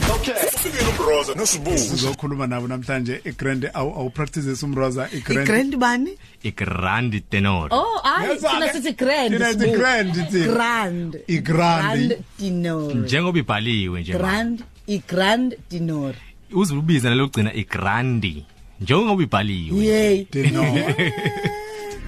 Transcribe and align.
Fikile 0.00 0.88
umbroza 0.90 1.34
nosibuzo. 1.34 1.76
sizokhuluma 1.78 2.46
nabo 2.46 2.68
namhlanje 2.68 3.20
igrand 3.24 3.70
awu 3.74 4.10
practices 4.10 4.62
umroza 4.62 5.08
igrand 5.12 5.48
igrand 5.48 5.76
bani 5.76 6.10
igrandi 6.42 7.20
tenor 7.20 7.68
Oh, 7.70 7.98
hayi 8.02 8.30
Yes, 8.30 8.40
thina 8.40 8.66
ake- 8.66 8.72
sithi 8.72 8.92
grand. 8.92 9.32
thina 9.32 9.52
sithi 9.52 9.64
sibu- 9.64 9.76
grand, 9.78 10.14
thina. 10.30 10.46
Grand. 10.52 11.16
Igrandi. 11.26 12.06
Grand 12.08 12.22
tenor. 12.38 12.94
njengoba 12.96 13.38
ibhaliwe 13.38 14.00
nje 14.00 14.12
Grand 14.12 14.62
i 14.86 14.98
grand 15.08 15.56
tenor. 15.68 16.14
uzubiza 16.52 17.08
nalogcina 17.10 17.54
igrandi 17.54 18.44
njengoba 18.80 19.22
ibhaliwe 19.22 19.84
Yay. 19.86 20.26
dino 20.32 20.62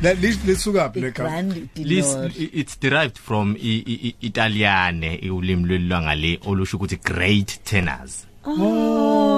la 0.03 0.13
lis 0.15 0.39
lisuka 0.47 0.91
phi 0.93 1.01
le 1.01 1.11
gama? 1.11 1.29
Grand 1.29 1.69
Lis, 1.77 2.07
tenor. 2.07 2.31
it's 2.37 2.77
derived 2.81 3.19
from 3.19 3.57
i- 3.57 3.83
i- 3.87 4.01
i- 4.09 4.17
Italiane 4.21 5.19
ulimi 5.31 5.65
lwelangale 5.69 6.39
olusho 6.47 6.77
ukuthi 6.77 6.97
great 6.97 7.59
tenors. 7.65 8.27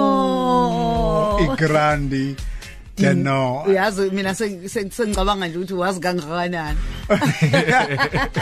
Oh. 0.01 1.39
igrandi 1.43 2.35
dino 2.97 3.63
uyazi 3.67 4.09
mina 4.11 4.35
se- 4.35 4.69
se- 4.69 4.89
sengicabanga 4.89 5.47
nje 5.47 5.57
ukuthi 5.57 5.73
wazi 5.73 5.99
kangakanani. 5.99 6.77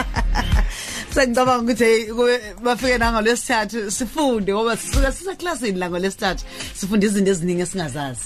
Sengicabanga 1.14 1.64
ukuthi 1.64 1.84
hey, 1.84 2.06
kube- 2.12 2.42
bafike 2.64 2.98
nangolesithathu 2.98 3.92
sifunde 3.92 4.54
ngoba 4.54 4.78
sisuka 4.78 5.12
siseclassini 5.12 5.80
la 5.80 5.90
ngolesithathu 5.90 6.46
sifunde 6.76 7.06
izinto 7.08 7.32
eziningi 7.32 7.62
esingazazi. 7.62 8.22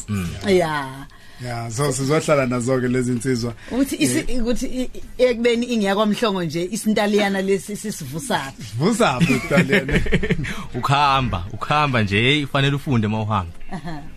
Yeah. 0.48 1.06
Ya 1.42 1.72
so 1.72 1.92
sizohlala 1.92 2.46
nazo 2.46 2.82
ke 2.82 2.88
lezi 2.88 3.12
insizwa. 3.12 3.54
Ukuthi 3.72 3.96
isi 3.96 4.40
ukuthi 4.40 4.90
ekubeni 5.18 5.66
ingiya 5.66 5.96
kwamhlongo 5.96 6.44
nje 6.44 6.70
isintaliyana 6.72 7.42
lesi 7.42 7.76
sisivusayo 7.76 8.52
vusa 8.78 9.20
phi 9.20 9.34
Italian 9.34 10.02
ukhamba 10.78 11.46
ukhamba 11.54 12.04
nje 12.04 12.44
ufanele 12.44 12.76
ufunde 12.76 13.08
mawuhamba 13.08 13.54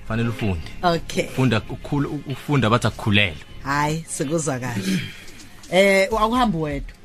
fanele 0.09 0.29
ufunde. 0.29 0.69
Okay. 0.83 1.27
Funda 1.28 1.62
ukhula 1.70 2.09
ufunda 2.09 2.70
bathi 2.70 2.87
akukhulelwe. 2.87 3.37
Hayi 3.62 4.05
sikuzwa 4.09 4.59
kahle. 4.59 5.00
Eh 5.70 6.09
akuhambi 6.12 6.56
wedwa? 6.56 6.97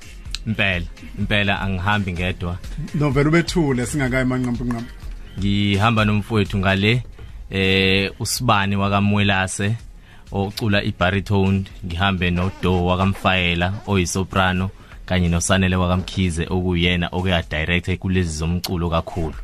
Impela 0.47 0.85
impela 1.19 1.61
angihambi 1.61 2.13
ngedwa. 2.13 2.57
No 2.95 3.09
vele 3.09 3.29
ubethule 3.29 3.85
singakayi 3.85 4.25
manqampu 4.25 4.63
nqampu 4.63 4.93
ngihamba 5.39 6.05
nomfowethu 6.05 6.57
ngale 6.57 7.03
eh 7.49 8.11
usibani 8.19 8.75
wakamwelase. 8.75 9.75
Ocula 10.31 10.83
ibaritone 10.83 11.63
ngihambe 11.85 12.31
nodo 12.31 12.85
wakamfayela 12.85 13.73
oyisoprano 13.87 14.69
kanye 15.05 15.29
nosanele 15.29 15.75
wakamkhize 15.75 16.47
okuyena 16.49 17.09
okuya 17.11 17.43
direct 17.49 17.97
kulezi 17.99 18.37
zomculo 18.37 18.89
kakhulu. 18.89 19.35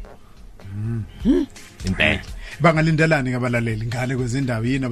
Impela. 1.86 2.22
Bangalindelani 2.60 3.30
ngabalaleli 3.30 3.86
ngale 3.86 4.16
kwezindawo 4.16 4.66
yini 4.66 4.86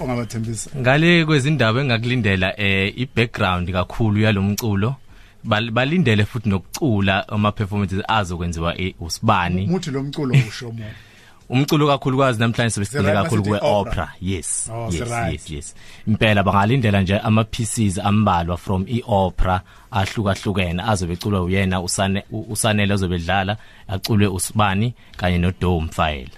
ongabathembisa? 0.00 0.70
Ngale 0.76 1.24
kwezindaba 1.24 1.80
engakulindela 1.80 2.60
eh 2.60 2.92
ibackground 2.96 3.72
kakhulu 3.72 4.20
yalomculo 4.20 4.96
Bal- 5.44 5.70
balindele 5.70 6.24
futhi 6.24 6.48
nokucula 6.48 7.28
ama 7.28 7.52
performances 7.52 8.02
azokwenziwa 8.08 8.76
usibani 9.00 9.66
muthi 9.66 9.90
lo 9.90 10.02
mculo 10.02 10.34
usho 10.48 10.72
mo 10.72 10.84
umculo 11.52 11.86
kakhulukazi 11.86 12.40
namhlanje 12.40 12.70
sebesicile 12.70 13.02
Right, 13.02 13.22
kakhulu 13.22 13.42
masithi 13.42 13.58
kwe 13.60 13.70
opera. 13.70 13.90
opera 13.90 14.12
yes. 14.20 14.70
Oh, 14.74 14.88
yes 14.90 15.10
right. 15.10 15.32
yes 15.32 15.50
yes. 15.50 15.74
Impela 16.08 16.42
bangalindela 16.42 17.00
nje 17.02 17.18
ama 17.18 17.44
pieces 17.44 17.98
ambalwa 17.98 18.56
from 18.56 18.84
i 18.88 19.02
opera 19.06 19.60
ahlukahlukene 19.90 20.82
azobe 20.82 21.12
eculwa 21.12 21.42
uyena 21.42 21.80
usane 21.80 22.24
u- 22.30 22.46
usanele 22.50 22.94
azobedlala 22.94 23.56
aculwe 23.88 24.26
usibani 24.26 24.94
kanye 25.16 25.38
no 25.38 25.52
Dome 25.60 25.88
File 25.88 26.28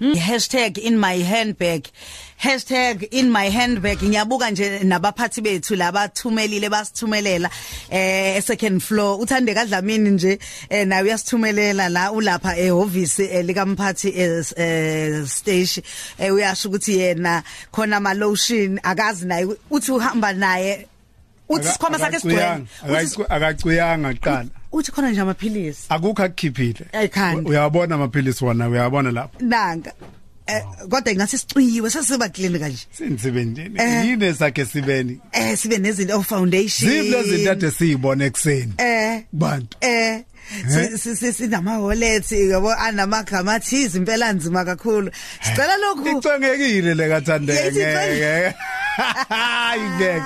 hashtag 0.00 0.78
in 0.78 0.98
my 0.98 1.14
handbag. 1.18 1.86
Hashtag 2.42 3.08
in 3.10 3.30
my 3.30 3.50
handbag. 3.50 3.98
Ngiyabuka 3.98 4.50
nje 4.50 4.78
nabaphathi 4.84 5.40
bethu 5.42 5.76
labathumelile 5.76 6.68
basithumelela 6.70 7.50
eh 7.90 8.40
second 8.42 8.82
floor. 8.82 9.18
Uthande 9.20 9.54
kadlamini 9.54 10.10
nje 10.10 10.38
eh 10.70 10.86
nawe 10.86 11.02
uyasithumelela 11.02 11.88
la 11.88 12.12
ulapha 12.12 12.56
ehhovisi 12.56 13.22
eh, 13.24 13.44
likamphathi 13.44 14.08
eh, 14.08 14.44
eh, 14.56 15.26
stage. 15.26 15.82
Eh, 16.18 16.34
uyasho 16.34 16.68
ukuthi 16.68 16.98
yena 16.98 17.42
khona 17.72 17.96
ama 17.96 18.14
lotion 18.14 18.80
akazi 18.82 19.26
naye 19.26 19.46
uthi 19.70 19.92
uhamba 19.92 20.32
naye. 20.32 20.86
Uthi 21.48 21.68
sikhwama 21.68 21.98
sakhe 21.98 22.20
sigcwele. 22.20 22.66
Uthi- 22.88 23.26
akacuyanga 23.28 24.14
qala 24.14 24.46
uthi 24.72 24.92
khona 24.92 25.10
nje 25.10 25.20
amaphilisi? 25.20 25.86
Akukho 25.88 26.22
akukhiphile. 26.22 26.86
Ayikhandi. 26.92 27.50
uyabona 27.50 27.94
amaphilisi 27.94 28.44
wona 28.44 28.68
uyabona 28.68 29.10
lapha 29.10 29.38
nanga. 29.40 29.92
Eh 30.46 30.62
kodwa 30.90 31.12
ingase 31.12 31.38
sicwiyiwe 31.38 31.90
sesiba 31.90 32.28
klinika 32.28 32.68
nje. 32.68 32.86
Sinsebenzini 32.92 33.74
Eh. 33.80 34.04
yini 34.06 34.24
esakhe 34.26 34.64
sibeni 34.66 35.20
eh 35.32 35.56
sibe 35.58 35.78
nezinto 35.78 36.18
of 36.18 36.26
foundation. 36.28 36.90
Zible 36.90 37.20
izinto 37.20 37.50
ade 37.50 37.70
siyibona 37.70 38.24
ekseni 38.24 38.72
eh. 38.78 39.22
Kubantu 39.30 39.76
eh. 39.80 40.22
Si- 40.98 41.32
sinama 41.32 41.78
wallets 41.78 42.32
yabo 42.32 42.72
anamagama 42.74 43.54
athize 43.54 43.98
impela 43.98 44.32
nzima 44.32 44.64
kakhulu. 44.64 45.10
Sicela 45.42 45.76
lokhu. 45.76 46.08
Icongekile 46.18 46.94
le 46.94 47.18
icongekile. 47.18 48.54
hayi 49.28 49.82
ngeke. 49.82 50.22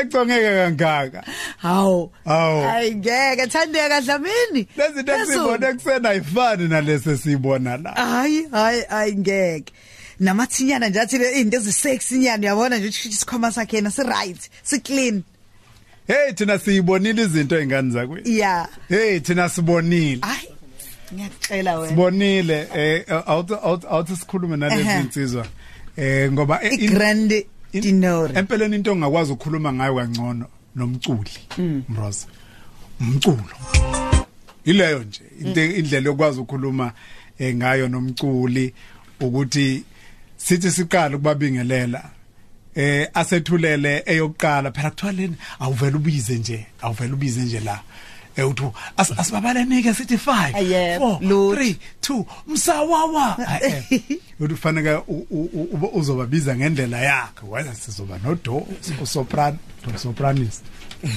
Econgeke 0.00 0.50
kangaka. 0.54 1.24
Hawu. 1.56 2.12
Hawu. 2.24 2.64
ayingeke 2.64 3.46
thandeka 3.46 4.00
dlamini 4.00 4.66
lezi 4.76 5.10
esibona 5.10 5.68
ekseni 5.68 6.06
ayifani 6.08 6.68
nalese 6.68 7.16
sibona 7.16 7.76
la. 7.76 7.90
Hayi 7.92 8.46
hayi 8.52 8.82
ayingeke 8.90 9.72
namathinyana 10.20 10.88
nje 10.88 11.00
athi 11.00 11.16
izinto 11.16 11.56
ezisexy 11.56 12.18
nyana 12.18 12.42
uyabona 12.42 12.76
nje 12.78 12.88
ukuthi 12.88 13.08
isikhwama 13.08 13.52
sakhe 13.52 13.76
yena 13.76 13.90
si 13.90 14.02
right 14.02 14.50
si 14.62 14.80
clean 14.80 15.22
hey 16.06 16.32
thina 16.32 16.58
siyibonile 16.58 17.22
izinto 17.22 17.56
ezingani 17.56 17.90
zakwe 17.90 18.22
yeah 18.24 18.68
hey 18.88 19.20
thina 19.20 19.48
sibonile. 19.48 20.18
Ay 20.22 20.46
ngiyacela 21.14 21.78
wena. 21.78 21.88
Sibonile. 21.88 22.68
Eh 22.74 23.04
awuthi 23.26 23.54
awuthi 23.54 23.86
awuthi 23.90 24.16
sikhulume 24.16 24.56
nalezi 24.56 24.90
insizwa 25.00 25.46
eh 25.96 26.32
ngoba 26.32 26.62
eh, 26.62 26.72
in- 26.72 26.90
igrand 27.72 27.84
in- 27.84 28.00
dinor 28.00 28.38
empeleni 28.38 28.76
into 28.76 28.92
ongakwazi 28.92 29.32
ukukhuluma 29.32 29.72
ngayo 29.72 29.94
kangcono 29.94 30.46
nomculi 30.76 31.30
mroza. 31.88 32.26
Umculo. 33.00 33.44
Ileyo 34.64 34.98
nje 35.04 35.20
into 35.40 35.64
indlela 35.64 36.06
yokwazi 36.06 36.40
ukukhuluma 36.40 36.92
eh, 37.38 37.54
ngayo 37.54 37.88
nomculi 37.88 38.74
ukuthi 39.20 39.84
sithi 40.36 40.70
siqala 40.70 41.16
ukubabingelela 41.16 42.10
eh 42.74 43.08
asethulele 43.14 44.02
eyokuqala 44.06 44.70
phela 44.72 44.90
kuthwaleni 44.90 45.36
awuvela 45.60 45.96
ubize 45.96 46.38
nje 46.38 46.66
awuvela 46.82 47.14
ubize 47.14 47.40
nje 47.40 47.60
la. 47.60 47.80
Uthi 48.46 48.62
as- 48.96 49.18
asibabalenike 49.20 49.94
sithi 49.94 50.16
5 50.16 50.54
Aye, 50.56 50.98
4 50.98 51.20
lutho. 51.20 51.54
3 51.62 51.74
2 52.02 52.24
msawawa 52.46 53.36
uthi 54.40 54.54
kufanele 54.54 54.94
u- 54.94 55.26
u- 55.30 55.68
u- 55.82 55.90
uzobabiza 55.98 56.56
ngendlela 56.56 56.98
yakhe. 56.98 57.46
Wena 57.48 57.74
sizoba 57.74 58.18
no 58.24 58.34
do 58.44 58.66
soprano 59.04 59.58
sopranist 59.96 60.62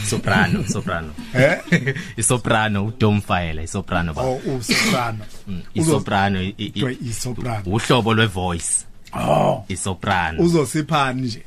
soprano 0.09 0.63
soprano 0.67 1.13
eh? 1.33 1.59
Isoprano 2.17 2.85
uDome 2.85 3.21
File 3.21 3.63
isoprano 3.63 4.13
ba. 4.13 4.21
Oh 4.21 4.39
usoprano. 4.59 5.19
Isoprano 5.73 6.41
i- 6.41 6.55
i- 6.57 6.69
Kuthiwa 6.69 6.91
isoprano. 6.91 7.63
uhlobo 7.65 8.13
lwe 8.13 8.25
voice 8.25 8.85
oh. 9.13 9.65
Isoprano. 9.67 10.43
Uzosiphani 10.43 11.21
nje. 11.21 11.43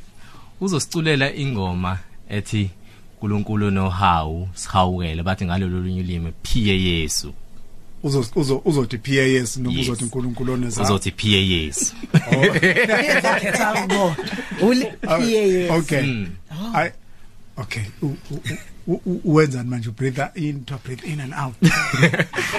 Uzosiculela 0.60 1.32
ingoma 1.34 1.98
ethi 2.28 2.70
uNkulunkulu 3.16 3.70
nohawu 3.70 4.48
sihawukele 4.54 5.22
bathi 5.22 5.44
ngalolu 5.44 5.80
lunye 5.82 6.00
ulimi 6.00 6.32
phiye 6.42 6.82
Yesu. 6.84 7.32
Uzo 8.02 8.26
uzo 8.36 8.62
uzothi 8.64 8.98
PAS 8.98 9.56
noma 9.56 9.76
Yes. 9.78 9.88
uzothi 9.88 10.04
uNkulunkulu 10.04 10.52
oneza 10.52 10.82
uzothi 10.82 11.10
phiye 11.10 11.48
Yesu. 11.48 11.94
Ngiyakhetha 12.14 13.86
ngo 13.86 14.16
uli 14.62 14.86
okay. 15.68 16.26
I 16.74 16.90
okay. 17.56 17.82
U- 18.02 18.06
u- 18.06 18.16
u- 18.30 18.34
u- 18.34 18.58
uwenzani 19.24 19.70
manje 19.70 19.90
breathe 19.90 20.22
in 20.34 20.64
to 20.64 20.78
breathe 20.84 21.04
in 21.12 21.20
and 21.20 21.34
out 21.34 21.54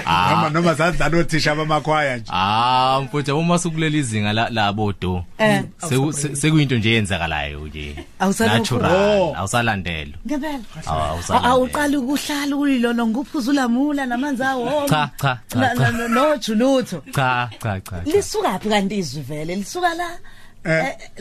noma 0.05 0.49
noma 0.49 0.73
zadlala 0.73 1.17
othisha 1.17 1.55
bamakhwaya 1.55 2.17
nje 2.17 2.31
ah 2.33 3.01
mfuthu 3.03 3.39
uma 3.39 3.59
sukulela 3.59 3.97
izinga 3.97 4.33
la- 4.33 4.49
labo 4.49 4.93
do 4.93 5.23
Eh. 5.37 5.63
Seku- 5.89 6.13
se- 6.13 6.35
sekuyinto 6.35 6.75
nje 6.75 6.91
yenzakalayo 6.91 7.67
nje 7.67 7.95
Awusalokhu- 8.19 8.57
natural 8.57 8.91
Oh. 9.21 9.35
awusalandelo 9.37 10.13
ngempela 10.27 10.59
Awu, 10.85 11.01
awusalandela. 11.01 11.53
awuqala 11.53 11.99
ukuhlala 11.99 12.55
ulilona 12.55 13.05
nguphuza 13.05 13.51
ulamula 13.51 14.05
namanzi 14.05 14.43
awo 14.43 14.85
Cha, 14.89 15.09
cha, 15.21 15.39
cha, 15.47 15.59
Na- 15.59 15.75
cha. 15.75 15.91
na- 15.91 16.07
no 16.07 16.37
julutho 16.37 17.03
cha 17.15 17.49
cha 17.61 17.79
cha 17.81 17.81
cha. 17.81 18.01
lisuka 18.05 18.59
phi 18.59 18.69
kanti 18.69 18.97
izwi 18.97 19.21
vele 19.21 19.55
lisuka 19.55 19.93
la 19.93 20.03
Eh. 20.03 20.11
Eh, 20.13 20.19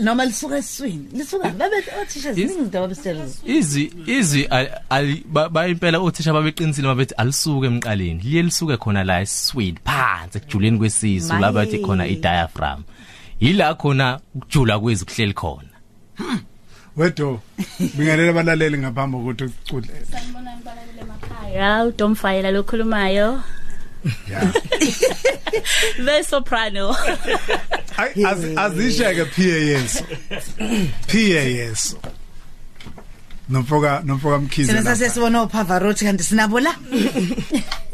noma 0.00 0.24
lisuka 0.24 0.56
eswini 0.58 1.08
lisuka 1.12 1.48
babe 1.48 1.76
othisha 2.02 2.32
ziningi 2.32 2.52
izinto 2.52 2.78
ababesitshela 2.78 3.24
izwi 3.44 3.92
izwi 4.06 4.44
ali- 4.44 4.70
ali- 4.90 5.24
ba- 5.26 5.48
bayimpela 5.48 5.98
othisha 6.00 6.32
babeqinisile 6.32 6.88
mabethi 6.88 7.14
alisuke 7.14 7.66
emqaleni. 7.66 8.20
Liye 8.22 8.42
lisuke 8.42 8.76
khona 8.76 9.04
la 9.04 9.20
eswini 9.20 9.78
phansi 9.84 10.38
ekujuleni 10.38 10.78
kwesisu 10.78 11.28
Maye. 11.28 11.40
la 11.40 11.52
bathi 11.52 11.78
khona 11.78 12.06
i-diaphragm. 12.06 12.82
Yila 13.40 13.74
khona 13.74 14.20
ukujula 14.34 14.78
kwezi 14.78 15.04
kuhleli 15.04 15.32
khona. 15.34 15.68
Wedo 16.96 17.40
bingelela 17.94 18.30
abalaleli 18.30 18.78
ngaphambi 18.78 19.16
kokuthi 19.16 19.44
ucule 19.44 19.88
Sanibonani 20.10 20.62
balalele 20.64 21.00
emakhaya. 21.00 21.84
uDomfayela 21.84 22.50
lokhulumayo 22.50 23.42
yeah. 24.28 24.52
The 25.96 26.22
soprano. 26.22 26.94
Ay, 27.96 28.24
az- 28.24 28.56
azisheke 28.56 29.24
PAS 29.24 30.02
PAS 31.06 31.96
nomfoka 33.48 34.02
nomfoka 34.04 34.38
mkhize 34.38 34.66
Sina 34.72 34.80
lapha. 34.80 34.96
sasesibona 34.96 35.42
uPavarotti 35.42 36.04
kanti 36.04 36.24
sinabo 36.24 36.60
la? 36.60 36.74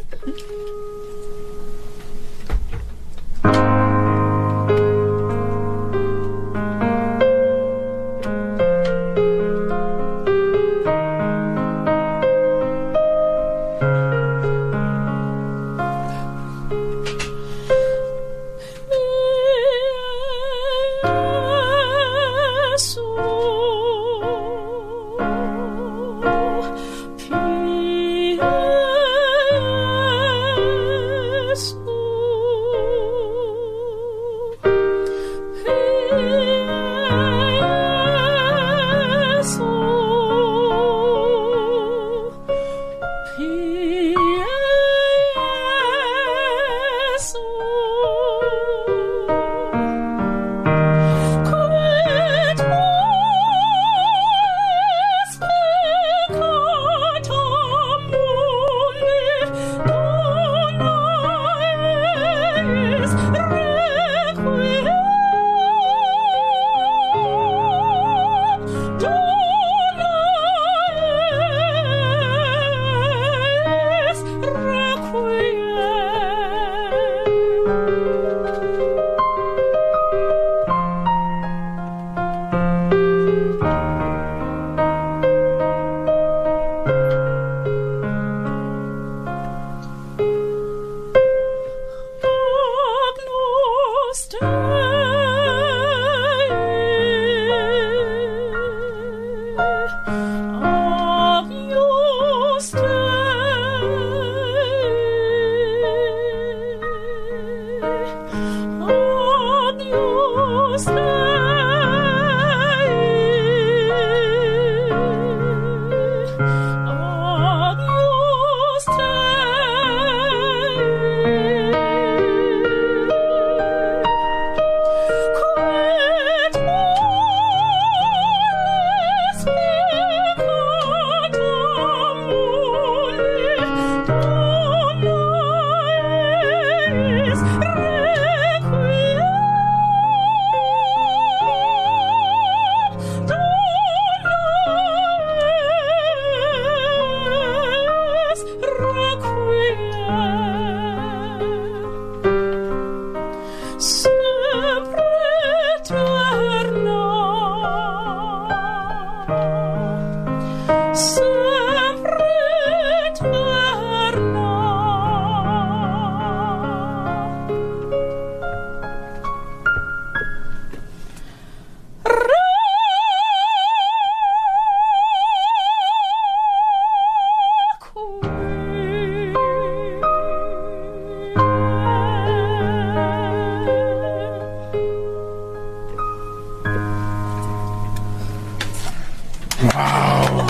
wow. 189.62 190.48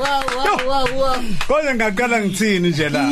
Wow 0.00 0.56
wow 0.66 0.86
wow 0.98 1.22
Kodwa 1.48 1.74
ngaqala 1.74 2.20
ngithini 2.20 2.68
nje 2.70 2.88
la? 2.88 3.02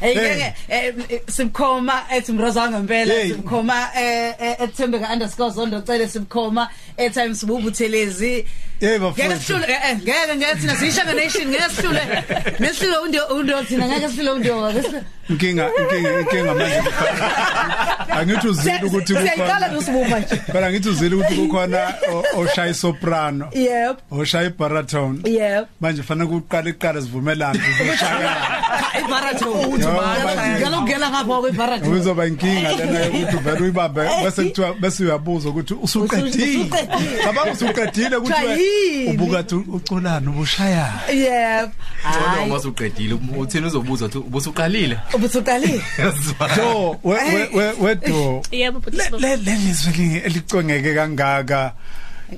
Hey 0.00 0.14
ngeke 0.16 0.54
eh, 0.68 0.94
simkhoma 1.28 2.02
ethi 2.10 2.32
mroza 2.32 2.70
ngempela 2.70 3.14
Hey. 3.14 3.30
simkhoma 3.32 3.88
eh 3.96 4.34
eh, 4.40 4.56
ethembeka_zondo 4.60 5.80
cele 5.86 6.08
simkhoma 6.08 6.68
airtime 6.98 7.34
sibubuthelezi 8.82 8.86
Hey 8.86 8.98
Ngeke 8.98 8.98
bafowethu. 8.98 9.42
sihlule 9.46 9.72
eh 9.72 9.90
eh, 9.90 9.96
ngeke 9.96 10.36
ngeke 10.36 10.54
thina 10.60 10.74
siyishanga 10.76 11.12
nation 11.14 11.48
ngeke 11.48 11.68
sihlule 11.76 12.02
nesihlule 12.60 12.98
undo 12.98 13.26
undo 13.36 13.62
thina 13.64 13.88
ngeke 13.88 14.08
sihlule 14.08 14.30
undo 14.30 14.72
inkinga 15.30 15.70
inkinga 15.80 16.20
inkinga 16.20 16.54
manje. 16.54 16.82
Angithi 18.10 18.48
uzile 18.48 18.80
ukuthi 18.86 19.12
Siyayiqala 19.12 19.44
kukhona 19.44 19.68
nosibuma 19.68 20.18
nje. 20.18 20.36
Phela 20.52 20.70
ngithi 20.70 20.88
uzile 20.88 21.14
ukuthi 21.16 21.34
kukhona 21.34 21.94
o- 22.12 22.40
oshaya 22.40 22.74
soprano. 22.74 23.48
Yep. 23.54 23.96
Oshaya 24.10 24.50
baritone 24.50 25.18
yep. 25.30 25.66
Manje 25.80 26.02
fanele 26.02 26.26
kuqala 26.28 26.70
iqala 26.70 27.00
sivumelane. 27.02 27.58
Ukushaya 27.58 28.36
ibarathon 29.00 29.80
Yo, 29.80 29.92
manje. 29.92 30.60
ngalo 30.60 30.82
ngela 30.82 31.10
ngapha 31.10 31.40
kwebarathon 31.40 31.94
Uzoba 31.94 32.26
inkinga 32.26 32.72
lena 32.76 32.98
yokuthi 33.00 33.36
vele 33.36 33.60
uyibambe 33.60 34.00
bese 34.24 34.42
kuthiwa 34.44 34.74
bese 34.74 35.04
uyabuza 35.04 35.48
ukuthi 35.48 35.74
usuqedile. 35.74 36.28
Usuqedile. 36.28 37.22
Cabanga 37.24 37.52
usuqedile 37.52 38.16
ukuthi 38.16 38.32
Kuthiwa 38.34 38.54
yini? 38.72 39.06
we- 39.06 39.12
ubuka 39.14 39.42
thi 39.42 39.54
uculana 39.54 40.30
ubushaya. 40.30 40.92
yep 41.14 41.70
Kodwa 42.02 42.28
hayi 42.28 42.46
uma 42.50 42.56
usuqedile 42.56 43.14
uthini 43.38 43.66
uzobuza 43.66 44.04
uthi 44.06 44.18
ubusuqalile 44.18 44.98
ubusuqalile 45.14 45.82
So 46.56 46.96
we 47.04 47.14
we 47.14 47.48
we 47.54 47.72
wedo 47.80 48.42
yebo 48.52 48.80
but 48.80 48.94
le 48.94 49.04
le 49.18 49.36
le 49.36 49.54
lizwe 49.56 50.22
elicongeke 50.24 50.94
kangaka. 50.94 51.72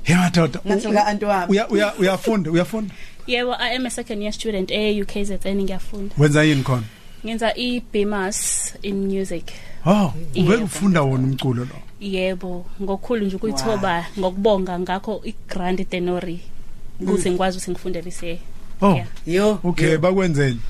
Yemadoda. 0.09 0.61
Ngathi 0.67 0.89
lika 0.89 1.07
anti 1.07 1.25
wami. 1.25 1.53
Uya 1.53 1.69
uya 1.69 1.95
uyafunda 1.99 2.51
uyafunda. 2.51 2.95
yebo 3.27 3.55
i 3.59 3.75
am 3.77 3.87
a 3.87 3.91
second 3.91 4.23
year 4.23 4.33
student 4.33 4.71
e 4.71 5.03
UKZN 5.03 5.63
ngiyafunda 5.63 6.15
Wenza 6.19 6.43
yini 6.45 6.63
khona? 6.63 6.83
ngenza 7.27 7.55
i-BMAS 7.57 8.75
in 8.83 9.07
music 9.07 9.45
oh 9.87 10.13
ube 10.37 10.53
Yebo. 10.53 10.65
ufunda 10.65 11.03
wona 11.03 11.25
umculo 11.25 11.65
lo 11.65 11.77
yebo 12.05 12.67
ngokukhulu 12.83 13.27
nje 13.27 13.37
ukuyithoba 13.37 14.07
ngokubonga 14.19 14.79
ngakho 14.79 15.21
i-Grand 15.25 15.89
Tenori 15.89 16.41
ukuze 17.01 17.31
ngikwazi 17.31 17.59
ukuthi 17.59 17.71
ngifundele 17.71 18.09
ise 18.09 18.39
oh. 18.81 18.95
Yeah. 18.95 19.09
yo. 19.27 19.61
Okay 19.65 19.97
bakwenzeni? 19.97 20.61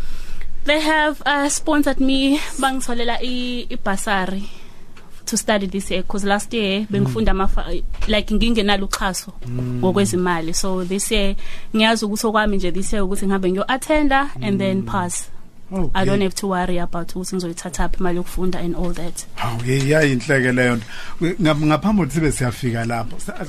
They 0.64 0.80
have 0.80 1.20
uh, 1.26 1.48
sponsored 1.48 2.00
me 2.00 2.40
bangitholela 2.58 3.18
i 3.20 3.66
ibasari 3.68 4.48
to 5.26 5.36
study 5.36 5.66
this 5.66 5.90
year 5.90 6.02
because 6.02 6.24
last 6.24 6.54
year 6.54 6.86
bengifunda 6.90 7.30
ama 7.30 7.50
like 8.08 8.34
ngingenalo 8.34 8.86
uxhaso 8.86 9.32
ngokwezimali. 9.48 10.54
So 10.54 10.84
this 10.84 11.10
year 11.10 11.34
ngiyazi 11.76 12.04
ukuthi 12.04 12.26
okwami 12.26 12.56
nje 12.56 12.72
this 12.72 12.92
year 12.92 13.04
ukuthi 13.04 13.26
ngihambe 13.26 13.50
ngiyo 13.50 13.72
attenda 13.72 14.30
and 14.40 14.58
then 14.58 14.82
pass. 14.82 15.33
Okay 15.72 15.90
I 15.94 16.04
don't 16.04 16.22
have 16.22 16.34
to 16.34 16.48
worry 16.48 16.78
about 16.78 17.08
ukuthi 17.16 17.36
ngizoyithatha 17.36 17.88
phi 17.88 17.96
imali 18.00 18.16
yokufunda 18.16 18.58
and 18.60 18.76
all 18.76 18.92
that 18.94 19.26
Hawu 19.36 19.60
yayinhleke 19.66 20.52
leyo 20.52 20.76
nto. 20.76 20.86
Ngap- 21.22 21.66
Ngaphambi 21.66 22.02
kokuthi 22.02 22.14
sibe 22.14 22.32
siyafika 22.32 22.84
lapho. 22.84 23.18
sa- 23.20 23.46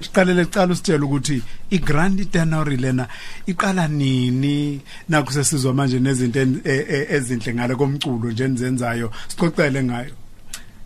Siqalele 0.00 0.42
icala 0.42 0.72
usitshela 0.72 1.04
ukuthi 1.04 1.42
iGrand 1.70 2.30
Tenori 2.30 2.76
lena 2.76 3.08
iqala 3.46 3.88
nini 3.88 4.80
nakho 5.08 5.30
sesizwa 5.32 5.74
manje 5.74 5.98
nezinto 6.00 6.40
en- 6.40 6.60
e- 6.64 6.86
e- 6.88 7.06
ezinhle 7.16 7.54
ngale 7.54 7.74
komculo 7.76 8.30
nje 8.30 8.44
enizenzayo. 8.44 9.10
Sixoxele 9.28 9.82
ngayo. 9.84 10.10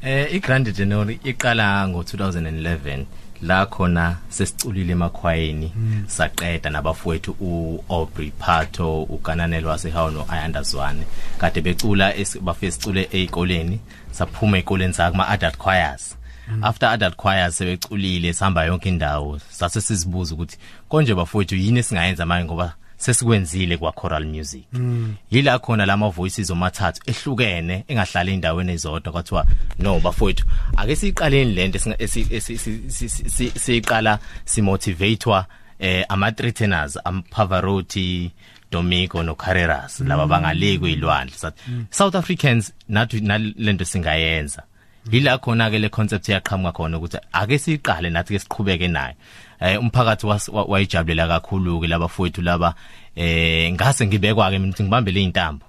Eh 0.03 0.35
iGrande 0.35 0.73
Tenori 0.73 1.21
iqala 1.25 1.87
ngo2011 1.87 3.05
la 3.47 3.67
khona 3.67 4.17
sesiculile 4.29 4.93
emakhwayeni 4.93 5.73
saqeda 6.07 6.71
nabafowethu 6.71 7.37
uAubrey 7.41 8.31
Phato 8.39 9.03
ukananelo 9.03 9.69
wasehawu 9.69 10.11
noAyandazwane. 10.11 11.03
Kade 11.39 11.61
becula 11.61 12.15
esi- 12.17 12.41
bafike 12.41 12.71
sicule 12.71 13.09
ezikoleni 13.13 13.81
saphuma 14.11 14.57
ezikoleni 14.59 14.95
sakuma 14.95 15.29
adult 15.29 15.59
choirs. 15.59 16.17
After 16.63 16.89
adult 16.89 17.17
choirs 17.17 17.57
sebeculile 17.59 18.33
sihamba 18.33 18.65
yonke 18.65 18.89
indawo 18.89 19.39
sase 19.51 19.81
sizibuza 19.81 20.35
ukuthi 20.35 20.59
konje 20.89 21.15
bafowethu 21.15 21.55
yini 21.55 21.79
esingayenza 21.79 22.27
manje? 22.27 22.45
Ngoba 22.45 22.75
sesikwenzile 22.97 23.77
kwa 23.77 23.93
choral 23.93 24.25
music. 24.25 24.65
Yila 25.31 25.59
khona 25.59 25.87
lama 25.87 26.11
voices 26.11 26.51
omathathu 26.51 27.03
ehlukene 27.07 27.85
engahlali 27.89 28.33
endaweni 28.33 28.73
ezodwa 28.73 29.13
kwathiwa 29.13 29.47
no 29.79 30.01
bafowethu 30.01 30.45
ake 30.77 30.97
siqaleni 30.97 31.55
lento 31.55 31.79
siqala 33.57 34.19
simotivatewa 34.45 35.47
eh 35.79 36.05
ama 36.09 36.33
threateners 36.33 36.99
am 37.05 37.23
Pavarotti 37.23 38.31
Domingo 38.71 39.23
no 39.23 39.35
Carreras 39.35 40.01
laba 40.01 40.27
bangaleki 40.27 40.79
kwilwandle 40.79 41.37
sathi 41.37 41.63
South 41.91 42.15
Africans 42.15 42.73
nathi 42.89 43.21
nalento 43.21 43.85
singayenza. 43.85 44.63
Yila 45.13 45.39
khona 45.39 45.71
ke 45.71 45.79
le 45.79 45.89
concept 45.89 46.29
yaqhamuka 46.29 46.73
khona 46.73 46.99
ukuthi 46.99 47.19
ake 47.33 47.59
siqale 47.59 48.11
nathi 48.11 48.35
ke 48.35 48.39
siqhubeke 48.41 48.89
nayo. 48.89 49.15
Eh 49.61 49.81
umphakathi 49.81 50.27
was- 50.27 50.49
wa- 50.49 50.65
wayijabulela 50.65 51.29
kakhulu 51.29 51.81
ke 51.81 51.87
labafowethu 51.87 52.43
laba. 52.43 52.75
Eh 53.17 53.73
ngase 53.73 54.07
ngibekwa 54.07 54.51
ke 54.51 54.59
mina 54.59 54.69
ukuthi 54.71 54.83
ngibambele 54.83 55.21
izintambo 55.21 55.67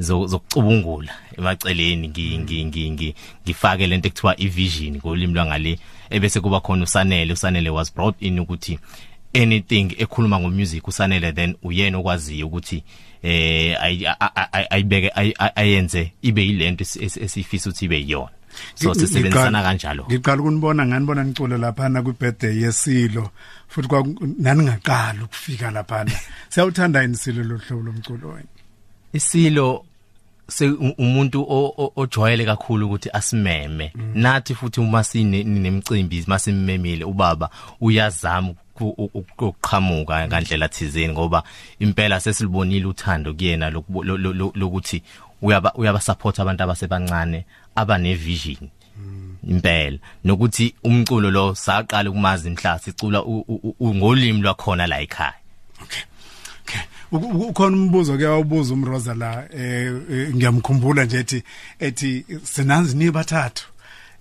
zo- 0.00 0.26
zokucubungula 0.26 1.12
emaceleni 1.38 2.08
ngi- 2.08 2.38
ngi- 2.38 2.64
ngi- 2.64 2.90
ngi- 2.90 3.14
ngifake 3.46 3.86
lento 3.86 4.08
ekuthiwa 4.08 4.40
ivision 4.40 4.96
ngolimi 4.96 5.34
lwangale 5.34 5.78
ebese 6.10 6.40
kuba 6.40 6.60
khona 6.60 6.82
usanele 6.84 7.32
usanele 7.32 7.70
was 7.70 7.94
brought 7.94 8.16
in 8.22 8.38
ukuthi 8.40 8.78
anything 9.34 9.94
ekhuluma 9.98 10.40
ngomusic 10.40 10.88
usanele 10.88 11.32
then 11.32 11.54
uyena 11.62 11.98
okwaziyo 11.98 12.46
ukuthi 12.46 12.82
eh 13.22 13.76
ayi- 13.82 14.06
a- 14.06 14.16
a- 14.20 14.52
a- 14.52 14.70
ayibeke 14.70 15.10
ayi- 15.14 15.34
a- 15.38 15.56
ayenze 15.56 16.12
ibe 16.22 16.42
yilento 16.42 16.84
esi- 16.84 17.04
esi- 17.04 17.22
esifisa 17.24 17.70
ukuthi 17.70 17.84
ibe 17.84 17.96
yiyona. 18.00 18.30
So 18.74 18.94
sisebenzisana 18.94 19.62
kanjalo 19.62 20.04
Ngiqala 20.08 20.42
ukunibona 20.42 20.86
nganibona 20.86 21.24
nicule 21.24 21.58
lapha 21.58 21.88
na 21.88 22.02
kwi 22.02 22.12
birthday 22.20 22.62
yesilo. 22.62 23.30
Futhi 23.68 23.88
kwa 23.88 24.06
naningaqala 24.38 25.24
ukufika 25.24 25.70
lapha. 25.70 26.06
Siyawuthanda 26.48 27.04
inisilo 27.04 27.44
lo 27.44 27.56
hlobo 27.56 27.82
lomculo 27.82 28.28
wena. 28.28 28.48
isilo 29.12 29.84
se 30.48 30.68
umuntu 30.98 31.46
ojwayele 31.96 32.44
kakhulu 32.44 32.86
ukuthi 32.86 33.10
asimeme 33.12 33.92
nathi 34.14 34.54
futhi 34.54 34.80
uma 34.80 35.04
sine 35.04 35.44
nemicimbi 35.44 36.24
masimemile 36.26 37.04
ubaba 37.04 37.50
uyazama 37.80 38.54
ukuqhamuka 38.80 40.28
ngandlela 40.28 40.68
thizeni 40.68 41.12
ngoba 41.12 41.42
impela 41.78 42.20
sesilibonile 42.20 42.86
uthando 42.86 43.34
kuyena 43.34 43.70
lokuthi 43.70 45.02
uyaba 45.42 45.72
uyaba 45.74 46.00
support 46.00 46.40
abantu 46.40 46.62
abasebancane 46.62 47.44
abane 47.76 48.14
vision 48.14 48.70
impela. 49.48 49.98
Nokuthi 50.24 50.74
umculo 50.84 51.30
lo 51.30 51.54
saqala 51.54 52.10
ukumazi 52.10 52.50
mhla 52.50 52.78
sicula 52.78 53.22
ngolimi 53.82 54.42
lwakhona 54.42 54.86
la 54.86 55.00
ekhaya. 55.00 55.34
Okay. 55.82 56.02
Ukhona 57.12 57.76
umbuzo 57.76 58.16
ke 58.16 58.26
awubuza 58.26 58.74
umroza 58.74 59.14
la 59.14 59.44
eh 59.52 59.92
eh, 60.10 60.34
ngiyamkhumbula 60.34 61.04
nje 61.04 61.18
ethi 61.18 61.42
ethi 61.80 62.24
sinanzi 62.42 62.96
ni 62.96 63.10
bathathu. 63.10 63.66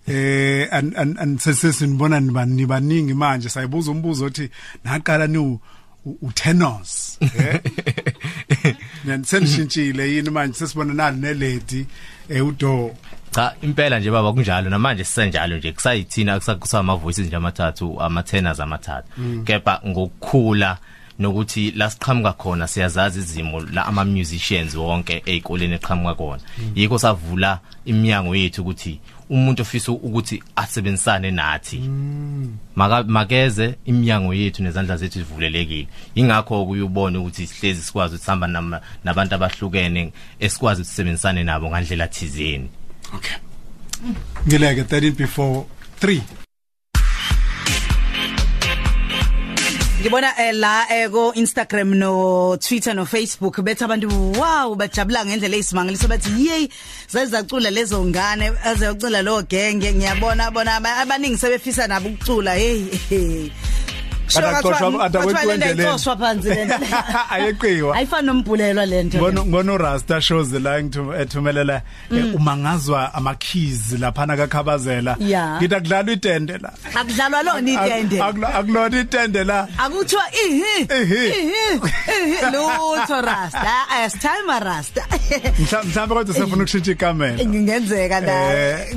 Eh 0.08 0.67
an 0.72 0.93
an 0.98 1.17
an 1.20 1.38
sesinibona 1.38 2.20
nibani 2.20 2.65
baningi 2.65 3.13
manje. 3.13 3.50
Sayibuza 3.50 3.91
umbuzo 3.91 4.25
othi 4.25 4.50
naqala 4.84 5.27
ni 5.27 5.60
utenors 6.22 7.17
eh? 7.22 7.62
Nensenishintshile 9.05 10.13
yini 10.13 10.29
manje? 10.29 10.58
Sesibona 10.58 10.93
nali 10.93 11.17
nelady 11.17 11.86
eh 12.29 12.46
udo 12.46 12.96
cha 13.31 13.53
impela 13.61 14.00
nje 14.00 14.11
baba 14.11 14.33
kunjalo. 14.33 14.69
Namanje 14.69 15.03
sisenjalo 15.03 15.57
nje. 15.57 15.71
Kusayithina 15.71 16.39
kusakusama 16.39 16.95
voices 16.95 17.27
nje 17.27 17.35
amathathu 17.35 18.01
ama 18.01 18.23
tenors 18.23 18.59
amathathu 18.59 19.07
kepha 19.45 19.81
ngokukhula 19.88 20.77
nokuthi 21.19 21.71
la 21.71 21.89
siqhamuka 21.89 22.33
khona 22.33 22.67
siyazazi 22.67 23.19
izimo 23.19 23.59
la 23.59 23.85
ama 23.85 24.05
musicians 24.05 24.75
wonke 24.75 25.23
ezikoleni 25.25 25.73
eqhamuka 25.73 26.15
khona 26.15 26.41
yikho 26.75 26.97
savula 27.00 27.59
iminyango 27.85 28.35
yethu 28.35 28.61
ukuthi 28.61 29.00
umuntu 29.29 29.61
ofisa 29.61 29.91
ukuthi 29.91 30.43
asebenzisane 30.55 31.31
nathi. 31.31 31.89
Maka 32.75 33.03
makeze 33.03 33.75
iminyango 33.85 34.33
yethu 34.33 34.63
nezandla 34.63 34.97
zethu 34.97 35.19
zivulelekile. 35.19 35.88
Ingakho 36.15 36.65
kuyubona 36.65 37.19
ukuthi 37.19 37.47
sihlezi 37.47 37.81
sikwazi 37.81 38.17
nama- 38.47 38.81
nabantu 39.03 39.35
abahlukene 39.35 40.11
esikwazi 40.39 40.81
ukusebenzisana 40.81 41.43
nabo 41.43 41.69
ngandlela 41.69 42.07
thizeni. 42.07 42.69
Okay. 43.15 43.36
Ngileke 44.48 44.84
13 44.84 45.12
before 45.15 45.65
3. 46.00 46.22
ngibona 50.01 50.34
eh, 50.39 50.51
la 50.53 50.86
eh, 50.89 51.10
ko 51.13 51.32
Instagram 51.38 51.94
no 51.94 52.58
Twitter 52.58 52.94
no 52.96 53.06
Facebook 53.06 53.62
bethu 53.62 53.86
abantu 53.86 54.10
wow 54.34 54.74
bajabula 54.75 55.25
ngendlela 55.25 55.56
eyisimangaliso 55.56 56.08
bathi 56.08 56.48
yey 56.48 56.70
zazacula 57.08 57.70
lezo 57.70 58.01
ngane 58.06 58.50
azocula 58.65 59.22
lo 59.22 59.41
genge 59.44 59.94
ngiyabona 59.94 60.50
bona 60.51 60.75
aba- 60.82 60.98
abaningi 61.06 61.38
sebefisa 61.38 61.88
nabo 61.88 62.10
ukucula 62.10 62.53
hey 62.58 63.51
Akaxoshwa- 64.39 65.03
atakwetwendele. 65.03 65.83
Xoshwa 65.83 66.17
phansi 66.17 66.50
lento. 66.50 66.75
Ayeqiwa. 67.29 67.95
Ayifani 67.95 68.27
nombhulelwa 68.27 68.85
lento. 68.85 69.17
Ngono 69.17 69.45
ngono 69.45 69.77
Rasta 69.77 70.21
shows 70.21 70.51
la 70.51 70.83
ngithu 70.83 71.13
ethumelela 71.13 71.81
eh, 72.11 72.35
umangazwa 72.35 73.13
ama 73.13 73.35
keys 73.35 73.91
lapha 74.00 74.25
nakakhabazela. 74.25 75.15
Yeah. 75.19 75.57
Ngita 75.61 75.79
kudlala 75.79 76.11
itende 76.11 76.57
la. 76.57 76.71
Akudlalwa 76.95 77.43
lona 77.43 77.71
itende. 77.71 78.19
Akula- 78.21 78.53
Akulona 78.55 79.00
itende 79.01 79.43
la. 79.43 79.67
Akuthiwa 79.77 80.23
ihi. 80.45 80.63
Ihi. 81.01 81.27
Ihi. 81.27 82.45
Lutho 82.51 83.21
rasta. 83.21 83.71
As 84.03 84.13
time 84.13 84.59
rasta. 84.59 85.01
Mhla- 85.59 85.83
Mhlawumbe 85.83 86.15
kodwa 86.15 86.33
sefuna 86.35 86.55
ukushintsha 86.63 86.91
ikamela. 86.91 87.45
Ngingenzeka 87.45 88.19
la. 88.19 88.53
Eh. 88.53 88.95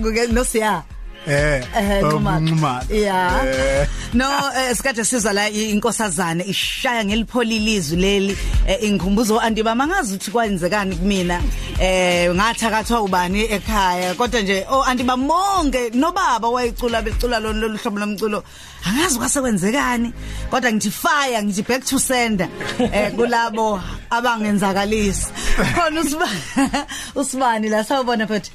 Eh. 1.26 1.62
Eh 1.76 2.02
Nxumalo. 2.02 2.40
Nxumalo. 2.40 2.90
Yeah. 2.90 3.44
Eh. 3.46 3.86
No 4.14 4.26
eh, 4.56 4.74
sikade 4.76 5.04
sizwa 5.04 5.32
la 5.32 5.48
inkosazana 5.48 6.44
ishaya 6.44 7.04
ngelipholile 7.04 7.74
izwi 7.74 7.96
leli 7.96 8.38
eh, 8.66 8.82
ingikhumbuzo 8.82 9.40
andiba 9.40 9.74
mangazi 9.74 10.14
ukuthi 10.14 10.30
kwenzekani 10.30 10.96
kumina 10.96 11.40
eh 11.80 12.30
ngathakathwa 12.34 13.02
ubani 13.02 13.44
ekhaya 13.44 14.14
kodwa 14.14 14.40
nje 14.40 14.66
oh 14.70 14.82
andiba 14.82 15.16
monke 15.16 15.90
nobaba 15.94 16.48
wayicula 16.48 17.02
becula 17.02 17.40
lo 17.40 17.52
lolu 17.52 17.78
hlobo 17.78 17.98
lomculo 17.98 18.44
angazi 18.84 19.18
kwasekwenzekani 19.18 20.12
kodwa 20.50 20.72
ngithi 20.72 20.90
fire 20.90 21.42
ngithi 21.42 21.62
back 21.62 21.84
to 21.84 21.98
sender 21.98 22.48
eh 22.78 23.12
kulabo 23.12 23.80
abangenzakalisi 24.10 25.26
khona 25.74 26.00
usibani 26.00 26.40
usibani 27.20 27.68
la 27.68 27.84
sawubona 27.84 28.26
futhi 28.26 28.50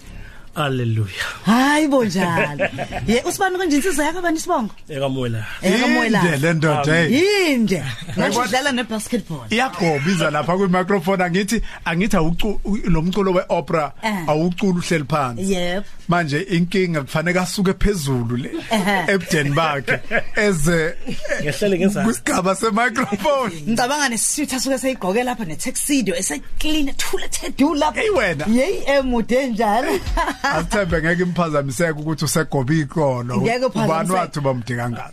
Hallelujah. 0.63 1.28
hayi 1.46 1.88
bonjalo. 1.88 2.68
Ye 3.08 3.22
usibani 3.25 3.58
konje 3.58 3.75
insizwa 3.75 4.06
yakho 4.06 4.22
bani 4.22 4.39
sibongo? 4.39 4.74
Ekamoyela 4.89 5.46
ekamoyela 5.62 6.20
Inde 6.24 6.38
le 6.38 6.54
ndoda 6.54 6.94
hey. 6.96 7.16
Yinde. 7.22 7.84
Manje 8.18 8.39
udlala 8.39 8.72
nebasketball. 8.72 9.48
Iyagobiza 9.50 10.32
lapha 10.32 10.58
kwi 10.58 10.68
microphone 10.68 11.24
angithi 11.24 11.62
angithi 11.86 12.16
awucu 12.18 12.60
lo 12.84 13.01
mculo 13.01 13.32
weopera 13.34 13.92
Eh. 14.04 14.30
awucula 14.30 14.74
uhleli 14.80 15.04
phansi. 15.04 15.51
Yep. 15.54 15.86
Manje 16.10 16.39
inkinga 16.42 17.01
kufanele 17.01 17.39
asuke 17.39 17.74
phezulu 17.74 18.38
le 18.38 18.50
Ehhe. 18.72 19.12
ebudeni 19.13 19.50
bakhe 19.50 20.00
eze 20.36 20.94
ngehlele 21.44 21.78
ngenzansi 21.80 22.06
kwisigaba 22.06 22.56
semicrophone. 22.56 23.56
Ngicabanga 23.68 24.10
nesisuit 24.10 24.54
asuke 24.54 24.78
seyigqoke 24.78 25.24
lapha 25.24 25.46
netuxedo 25.46 26.16
eseclean 26.16 26.94
thule 26.98 27.28
thedu 27.30 27.74
lapha 27.75 28.00
Hey 28.01 28.10
wena. 28.10 28.46
yeyi 28.48 28.84
emude 28.88 29.48
njalo. 29.48 30.00
asithembe 30.56 31.01
ngeke 31.01 31.24
imphazamiseke 31.24 32.00
ukuthi 32.01 32.25
usegoba 32.25 32.74
iqolo 32.74 33.38
Ngeke 33.41 33.65
uphazamiseke. 33.65 33.86
ubani 33.86 34.12
wathi 34.12 34.39
bamde 34.39 34.75
kangaka? 34.75 35.12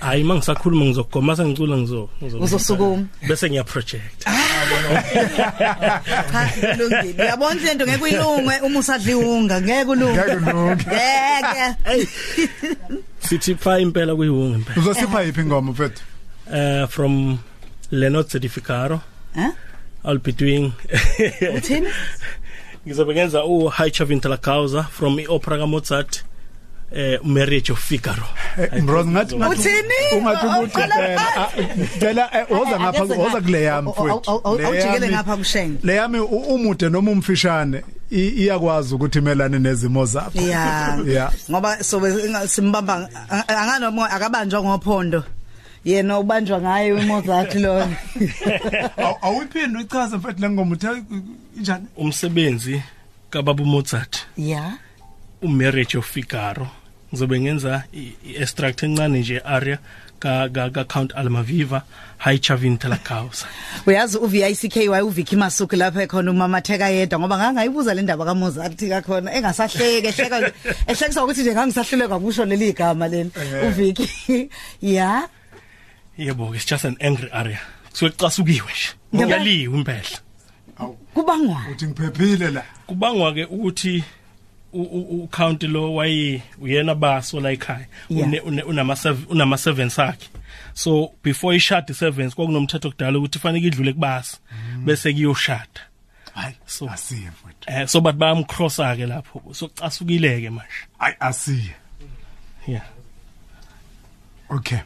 Hayi 0.00 0.24
mangisakhuluma 0.24 0.84
ngizogoma 0.84 1.36
sengicula 1.36 1.76
ngizo 1.76 2.08
ngizo- 2.22 2.38
uzosukuma 2.44 3.06
bese 3.28 3.50
ngiya 3.50 3.64
project 3.64 4.24
cha 4.24 4.30
kulungile. 6.76 7.22
Uyabona 7.24 7.60
lento 7.60 7.86
ngeke 7.86 8.02
uyilunge 8.04 8.60
uma 8.62 8.78
usadliwunga 8.78 9.60
ngeke 9.60 9.90
ulunge. 9.90 10.18
Ngeke 10.18 10.36
ulunge. 10.50 10.84
Ngeke. 10.86 12.08
Sithi 13.20 13.54
pha 13.54 13.78
impela 13.80 14.14
kuyihunga 14.16 14.56
impela. 14.58 14.76
Uzosipha 14.80 15.22
yiphi 15.22 15.40
ingoma 15.40 15.72
mfethu? 15.72 16.02
Uh 16.46 16.86
from 16.88 17.38
Leonard 17.90 18.26
Certificaro 18.28 19.00
Huh? 19.34 19.50
I'll 20.04 20.18
be 20.18 20.30
doing 20.32 20.72
uthini? 21.56 21.88
Ngizobe 22.86 23.14
ngenza 23.14 23.44
u 23.44 23.68
High 23.68 23.90
Chavin 23.90 24.20
la 24.24 24.36
Causa 24.36 24.82
from 24.90 25.18
iopera 25.18 25.58
ka 25.58 25.66
Mozart 25.66 26.22
eh 26.92 27.18
Marriage 27.24 27.72
of 27.72 27.78
Figaro. 27.80 28.22
Mroz 28.82 29.06
ngathi 29.06 29.34
Uthini? 29.34 30.00
ungathi 30.16 30.46
ukuthi 30.46 30.72
phela 30.72 31.36
ah, 31.36 31.48
phela 32.00 32.30
eh, 32.32 32.46
woza 32.50 32.80
ngapha 32.80 33.02
Ake 33.02 33.12
woza 33.14 33.40
kule 33.40 33.62
yami 33.62 33.88
Awu- 33.88 34.08
awu- 34.08 34.22
awu- 34.26 34.54
mfethu 34.54 34.58
Le 34.58 34.66
awujikele 34.66 35.06
yami- 35.06 35.12
ngapha 35.14 35.36
kushenge 35.36 35.78
le 35.82 35.94
yami 35.94 36.18
u- 36.18 36.24
umude 36.54 36.88
noma 36.88 37.10
umfishane 37.10 37.82
i- 38.10 38.28
iyakwazi 38.28 38.94
ukuthi 38.94 39.18
imelane 39.18 39.58
nezimo 39.58 40.06
zakho. 40.06 40.40
Ya. 40.40 40.98
Yeah. 41.06 41.32
ngoba 41.50 41.82
sobe 41.84 42.08
inga- 42.10 42.48
simbamba 42.48 43.08
anganoma 43.48 44.10
akabanjwa 44.10 44.62
ngophondo. 44.62 45.24
Yena 45.86 46.18
ubanjwa 46.18 46.60
ngaye 46.60 46.92
uMozart 46.92 47.54
lona 47.54 47.96
Awu- 48.96 49.18
awuyiphindi 49.22 49.76
uyichaze 49.78 50.16
mfethu 50.16 50.40
le 50.40 50.50
ngoma 50.50 50.72
uthe 50.72 50.88
njani 51.56 51.86
umsebenzi 51.96 52.82
kababa 53.30 53.64
Mozart 53.64 54.26
ya. 54.36 54.72
Umarriage 55.42 55.98
of 55.98 56.06
Figaro. 56.10 56.68
Ngizobe 57.12 57.40
ngenza 57.40 57.82
i- 57.94 58.12
i-extract 58.30 58.82
encane 58.82 59.18
nje 59.20 59.38
aria 59.44 59.78
ka 60.18 60.48
ka, 60.48 60.70
ka 60.70 60.84
Count 60.84 61.12
Almaviva 61.14 61.82
High 62.18 62.38
Chavin 62.38 62.78
la 62.88 62.96
Causa 62.96 63.46
uyazi 63.86 64.18
uVICKY 64.18 64.88
uVicky 64.88 65.36
Masuku 65.36 65.76
lapha 65.76 66.02
ekhona 66.02 66.30
umamatheka 66.30 66.88
yedwa 66.88 67.18
ngoba 67.20 67.38
ngangayibuza 67.38 67.94
le 67.94 68.02
ndaba 68.02 68.24
kaMozart 68.24 68.80
kakhona 68.88 69.32
engasahleke 69.34 70.08
ehleka 70.08 70.52
ehlekisa 70.86 71.24
ukuthi 71.24 71.40
nje 71.42 71.52
ngangisahluleka 71.52 72.18
kusho 72.18 72.44
leli 72.44 72.72
gama 72.72 73.08
leli 73.08 73.30
uVicky. 73.68 74.48
Ya. 74.82 75.28
Yebo 76.18 76.54
it's 76.54 76.64
just 76.66 76.84
an 76.84 76.96
angry 77.00 77.30
aria 77.32 77.60
kusuke 77.90 78.10
kucasukiwe 78.10 78.72
nje. 78.72 79.24
Ngiyaliwe 79.24 79.78
impela. 79.78 80.02
Kubangwa. 81.14 81.62
Uthi 81.72 81.86
ngiphephile 81.86 82.50
la. 82.50 82.62
Kubangwa 82.86 83.34
ke 83.34 83.44
ukuthi 83.44 84.04
u- 84.72 84.82
u- 84.82 85.22
u 85.22 85.28
count 85.28 85.62
lo 85.62 85.94
wayi 85.94 86.42
uyena 86.60 86.94
baso 86.94 87.40
la 87.40 87.50
ekhaya. 87.52 87.86
Unama 88.10 88.96
unama 89.28 89.56
sevens 89.58 89.98
akhe. 89.98 90.28
So 90.74 91.12
before 91.22 91.56
ishade 91.56 91.94
sevens 91.94 92.34
kwakunomthetho 92.34 92.90
kudala 92.90 93.18
ukuthi 93.18 93.38
fanele 93.38 93.66
idlule 93.66 93.92
kubasa 93.92 94.38
bese 94.84 95.12
kuyoshada. 95.12 95.80
Hayi 96.34 96.54
So- 96.66 96.90
asiye 96.90 97.30
mfethu 97.30 97.66
eh 97.66 97.88
so 97.88 98.00
bathi 98.00 98.18
bayamcrossa 98.18 98.96
ke 98.96 99.06
lapho. 99.06 99.54
So 99.54 99.68
kucasukileke 99.68 100.50
manje. 100.50 100.70
Hayi 100.98 101.14
asiye. 101.20 101.74
Yeah. 102.68 102.84
Okay. 104.50 104.78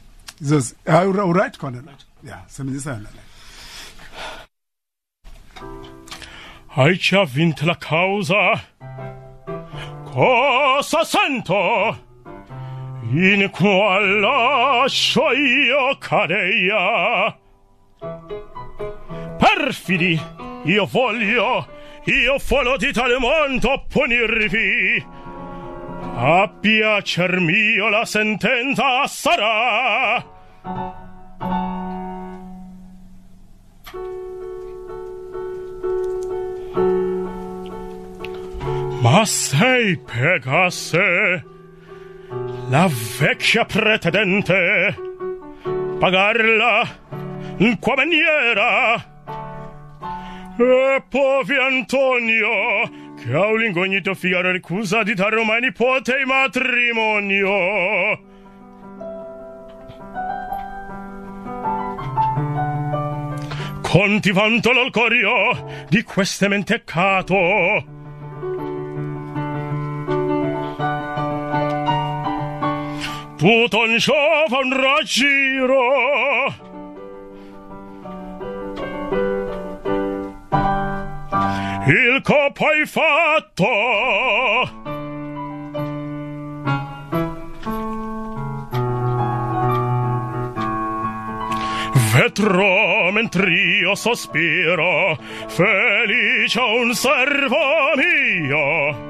Zos 0.42 0.74
hayi 0.86 1.08
u 1.08 1.32
right 1.32 1.56
khona 1.58 1.80
la 1.86 1.92
yeah 2.22 2.42
sebenzisa 2.48 2.90
yona 2.90 3.10
la 3.16 3.22
Hai 6.72 6.96
ci 6.98 7.16
ha 7.16 7.24
vinto 7.24 7.66
la 7.66 7.74
causa. 7.74 8.62
Cosa 10.04 11.02
sento? 11.02 11.98
In 13.10 13.50
qual 13.50 14.20
lascio 14.20 15.32
io 15.32 15.98
cadeia. 15.98 17.36
Perfidi, 19.36 20.20
io 20.62 20.86
voglio, 20.86 21.66
io 22.04 22.38
folo 22.38 22.76
di 22.76 22.92
tale 22.92 23.18
mondo 23.18 23.84
punirvi. 23.88 25.04
A 26.14 26.48
piacer 26.60 27.40
mio 27.40 27.88
la 27.88 28.04
sentenza 28.04 29.08
sarà. 29.08 30.24
Ma 39.00 39.24
sei 39.24 39.96
Pegase, 39.96 41.44
la 42.68 42.86
vecchia 43.18 43.64
pretendente, 43.64 44.94
pagarla 45.98 46.86
in 47.56 47.78
qua 47.78 47.94
maniera? 47.96 48.96
E 50.58 51.02
povi 51.08 51.56
Antonio, 51.56 53.16
che 53.16 53.32
ha 53.32 53.46
un 53.46 53.62
incognito 53.62 54.12
Figaro 54.12 54.50
ricusa 54.50 55.02
di 55.02 55.14
dare 55.14 55.42
mai 55.44 55.62
nipote 55.62 56.18
in 56.20 56.26
matrimonio. 56.26 57.48
Conti 63.80 64.30
vanto 64.30 64.72
l'olcorio 64.72 65.86
di 65.88 66.02
queste 66.02 66.48
menteccato. 66.48 67.99
Tutto 73.40 73.78
un 73.78 73.98
sciova 73.98 74.58
un 74.62 74.78
raggiro. 74.78 75.78
Il 81.86 82.20
copo 82.22 82.66
hai 82.66 82.84
fatto. 82.84 83.66
Vedrò 92.12 93.10
mentr'io 93.10 93.94
sospiro, 93.94 95.16
felice 95.46 96.60
un 96.60 96.92
servo 96.94 97.56
mio. 97.96 99.09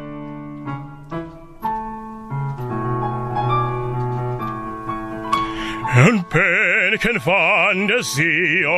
En 5.91 6.23
peniken 6.31 7.19
fantasio 7.19 8.75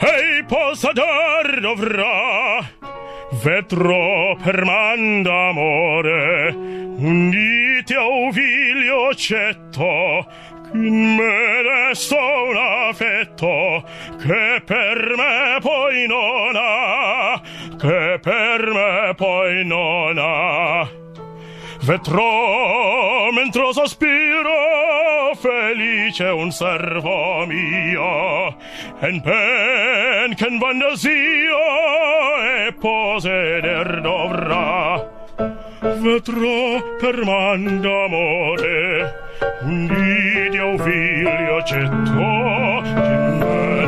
Hei 0.00 0.42
posador 0.48 1.60
dovrà 1.60 2.64
Vetro 3.44 4.36
per 4.42 4.64
manda 4.64 5.50
amore 5.50 6.48
Unite 6.96 7.96
o 7.96 8.32
figlio 8.32 9.14
cetto 9.14 10.26
in 10.74 11.16
me 11.16 11.62
resta 11.62 12.16
un 12.16 12.56
affetto 12.56 13.84
Che 14.16 14.62
per 14.64 15.14
me 15.18 15.58
poi 15.60 16.06
non 16.06 16.56
ha 16.56 17.38
Che 17.78 18.18
per 18.22 18.70
me 18.72 19.12
poi 19.14 19.64
non 19.66 20.16
ha 20.16 20.91
Vedrò 21.84 23.32
mentre 23.32 23.72
sospiro 23.72 25.34
felice 25.34 26.26
un 26.26 26.52
servo 26.52 27.44
mio 27.46 28.56
en 29.00 29.20
pen 29.20 30.34
che 30.36 30.46
fantasia 30.60 32.66
e 32.66 32.72
poseder 32.74 34.00
dovrà 34.00 35.10
vedrò 35.80 36.80
per 37.00 37.24
man 37.24 37.80
d'amore 37.80 39.18
un 39.62 39.88
video 39.88 40.78
figlio 40.78 41.62
cetto 41.64 42.82
che 42.82 43.81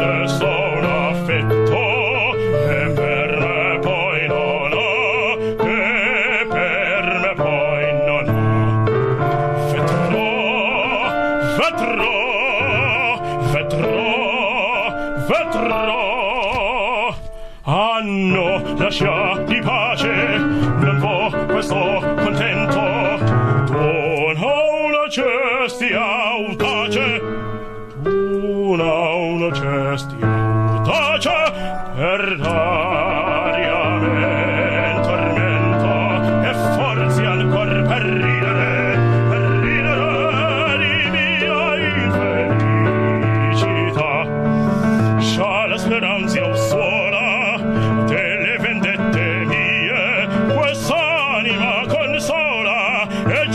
lascia 18.94 19.23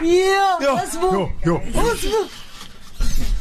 Yo, 0.00 0.60
yo 0.60 0.74
wasibu. 0.74 1.32
yo 1.44 1.60
Wasibu. 1.74 2.16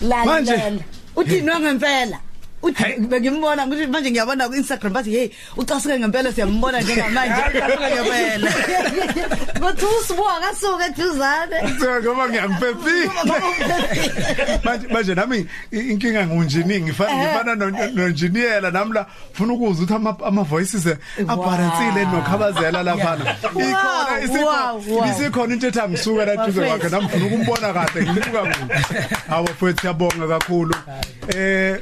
La 0.02 0.26
Manje. 0.26 0.52
la. 0.52 0.84
Uthi 1.16 1.42
no 1.42 1.60
ngempela. 1.60 2.20
Uthi 2.62 2.84
bengimbona 3.00 3.68
ngithi 3.68 3.88
manje 3.88 4.12
ngiyabona 4.12 4.48
ku 4.50 4.56
Instagram 4.56 4.94
bathi 4.94 5.12
hey 5.12 5.30
ucasuke 5.58 6.00
ngempela 6.00 6.32
siyambona 6.34 6.82
njengamanje. 6.82 7.42
Ucasuke 7.50 7.88
ngempela. 7.94 8.52
Bathi 9.62 9.86
usibuka 9.86 10.40
kasuke 10.42 10.86
eduzane. 10.86 11.58
ngoba 12.04 12.30
ngiyangipephi 12.30 12.98
manje 14.66 14.88
manje 14.88 15.16
nami 15.16 15.48
i- 15.72 15.80
inkinga 15.92 16.26
ngunjini 16.28 16.82
ngifana 16.82 17.16
ngifana 17.16 17.56
no- 17.56 17.90
nonjiniyela 17.94 18.72
namla 18.72 19.06
funa 19.34 19.54
ukuzwa 19.54 19.84
ukuthi 19.84 19.94
ama 19.94 20.16
ama 20.26 20.44
voices 20.44 20.86
abhalansile 21.28 22.06
nokhabazela 22.06 22.84
laphana 22.84 23.36
ikhona 23.44 24.14
wow, 24.14 24.24
isikhona 24.24 24.72
wow. 24.74 25.06
isikhona 25.12 25.54
into 25.54 25.68
ethi 25.68 25.80
angisuke 25.80 26.26
la 26.26 26.36
duze 26.46 26.62
kwakhe. 26.68 26.90
Nami 26.90 27.06
ngifuna 27.06 27.26
ukumbona 27.26 27.74
kahle 27.74 28.02
ngimbuka 28.04 28.42
kude 28.42 28.76
hawo 29.30 29.44
mfowethu 29.44 29.82
siyabonga 29.82 30.28
kakhulu. 30.28 30.76
Eh 31.38 31.78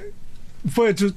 mfowethu 0.65 1.13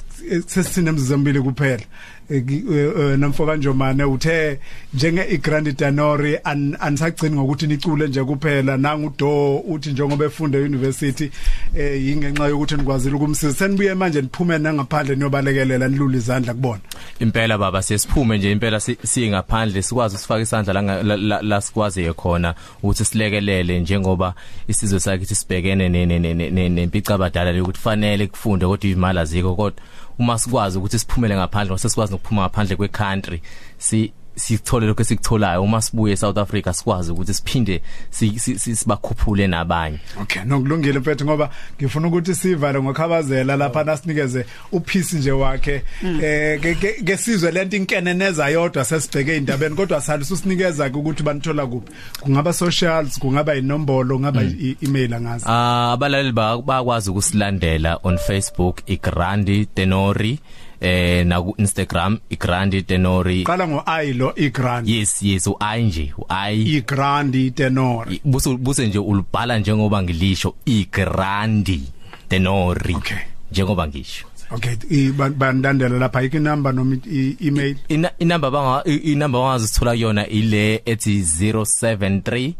sesithina 0.46 0.90
emzizambili 0.90 1.40
kuphela. 1.40 1.82
Eh, 2.30 2.42
eh, 2.48 2.92
eh, 2.98 3.18
namfo 3.18 3.46
kanjomane 3.46 4.04
uthe 4.04 4.58
njenge 4.94 5.24
iGrand 5.30 5.76
Danori 5.78 6.38
an- 6.44 6.76
anisagcini 6.80 7.36
ngokuthi 7.36 7.66
nicule 7.66 8.08
nje 8.08 8.24
kuphela. 8.24 8.76
Nangu 8.76 9.12
do 9.18 9.56
uthi 9.58 9.90
njengoba 9.92 10.24
efunda 10.24 10.58
university 10.58 11.30
eh 11.76 12.06
yingenxa 12.06 12.46
yokuthi 12.46 12.74
nikwazile 12.76 13.16
ukumsiza. 13.16 13.52
Senibuye 13.54 13.94
manje 13.94 14.22
niphume 14.22 14.58
nangaphandle 14.58 15.16
niyobalekelela 15.16 15.88
nilule 15.88 16.18
izandla 16.18 16.54
kubona. 16.54 16.80
Impela 17.20 17.58
baba 17.58 17.82
sesiphume 17.82 18.38
nje. 18.38 18.52
Impela 18.52 18.80
si- 18.80 18.98
singaphandle 19.04 19.82
sikwazi 19.82 20.16
usifaka 20.16 20.40
isandla 20.42 20.72
la 20.82 21.42
la- 21.42 21.60
sikwazi 21.60 22.04
khona 22.12 22.54
ukuthi 22.82 23.04
silekelele 23.04 23.80
njengoba 23.80 24.34
isizwe 24.68 25.00
sakithi 25.00 25.34
sibhekene 25.34 25.88
ne- 25.88 26.06
ne- 26.06 26.18
ne- 26.18 26.34
ne- 26.34 26.50
ne- 26.50 26.68
nempica 26.68 27.10
abadala 27.14 27.52
lokuthi 27.52 27.80
fanele 27.80 28.26
kufunde 28.26 28.66
kodwa 28.66 28.90
imali 28.90 29.18
azikho 29.18 29.54
kodwa. 29.56 29.82
Uma 30.18 30.38
sikwazi 30.38 30.78
ukuthi 30.78 30.98
siphumele 30.98 31.36
ngaphandle 31.36 31.70
ngoba 31.70 31.78
sesikwazi 31.78 32.14
ukuphuma 32.14 32.42
ngaphandle 32.42 32.76
kwecountry 32.76 33.42
si 33.78 34.12
sithole 34.38 34.86
lokho 34.86 35.02
esiktholayo 35.02 35.62
uma 35.62 35.82
sibuye 35.82 36.12
eSouth 36.14 36.38
Africa 36.38 36.72
sikwazi 36.74 37.12
ukuthi 37.12 37.34
siphinde 37.34 37.82
si- 38.10 38.38
si- 38.38 38.58
si- 38.58 38.76
sibakhuphule 38.76 39.46
nabanye. 39.46 39.98
Okay 40.22 40.42
nokulungile 40.44 40.98
mfethu 40.98 41.24
ngoba 41.24 41.50
ngifuna 41.80 42.08
ukuthi 42.08 42.34
sivale 42.34 42.82
ngokhabazela 42.82 43.56
lapha 43.56 43.84
nasinikeze 43.84 44.46
uphisi 44.72 45.16
nje 45.16 45.30
wakhe. 45.32 45.82
Eh 46.22 46.60
ke- 46.60 46.74
ke- 46.74 47.02
kesizwe 47.04 47.50
lento 47.50 47.76
inkeneneza 47.76 48.48
yodwa 48.48 48.84
sesibheke 48.84 49.36
indabeni 49.36 49.74
kodwa 49.74 50.00
salisa 50.00 50.34
usinikeza 50.34 50.90
ke 50.90 50.96
ukuthi 50.98 51.22
banithola 51.22 51.66
kuphi. 51.66 51.92
Kungaba 52.20 52.52
socials 52.52 53.18
kungaba 53.18 53.54
inombolo 53.54 54.14
kungaba 54.14 54.42
i- 54.42 54.76
email 54.82 55.14
angazi? 55.14 55.44
Ah 55.48 55.92
abalaleli 55.92 56.32
ba- 56.32 56.62
bayakwazi 56.62 57.10
ukusilandela 57.10 57.98
on 58.02 58.18
Facebook 58.18 58.80
iGrandi 58.86 59.66
Tenori 59.66 60.38
eh 60.80 61.26
na 61.26 61.42
ku 61.42 61.54
Instagram 61.58 62.18
iGrandi 62.30 62.82
Tenori. 62.82 63.44
Qala 63.44 63.68
ngo 63.68 63.82
i 63.86 64.12
lo 64.12 64.32
igrand 64.36 64.88
yes 64.88 65.22
yes 65.22 65.46
uI 65.46 65.82
nje 65.84 66.12
uI 66.18 66.76
igrandi 66.76 67.50
tenor 67.50 68.06
buse 68.24 68.56
buse 68.56 68.86
nje 68.86 68.98
ulibhala 68.98 69.58
njengoba 69.58 70.02
ngilisho 70.02 70.54
iGrandi 70.66 71.82
Tenori. 72.28 72.94
Okay. 72.94 73.18
njengoba 73.52 73.88
ngisho. 73.88 74.26
Okay 74.50 74.76
i- 74.90 75.12
ba- 75.12 75.30
bandandelela 75.30 75.98
lapha 75.98 76.22
iki 76.22 76.38
number 76.38 76.72
noma 76.74 76.94
i- 76.94 77.00
i- 77.10 77.36
email? 77.48 77.76
Ina 77.88 78.10
inamba 78.18 78.50
banga 78.50 78.82
i- 78.86 79.12
inamba 79.12 79.38
bangazi 79.38 79.66
sithola 79.68 79.90
kuyona 79.92 80.26
ile 80.26 80.82
ethi 80.86 81.22
073 81.22 82.54